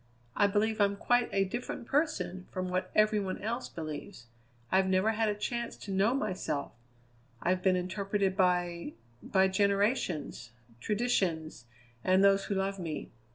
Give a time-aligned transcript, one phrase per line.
[0.35, 4.25] I believe I'm quite a different person from what every one else believes;
[4.71, 6.71] I've never had a chance to know myself;
[7.39, 11.65] I've been interpreted by by generations, traditions,
[12.03, 13.11] and those who love me.